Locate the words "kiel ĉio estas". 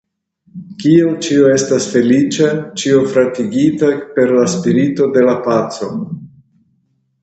0.83-1.85